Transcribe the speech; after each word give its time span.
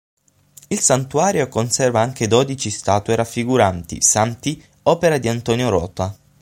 Il 0.69 0.79
santuario 0.79 1.47
conserva 1.47 2.01
anche 2.01 2.25
dodici 2.27 2.71
statue 2.71 3.13
raffiguranti 3.13 4.01
santi 4.01 4.59
opera 4.85 5.19
di 5.19 5.27
Antonio 5.27 5.69
Rota. 5.69 6.17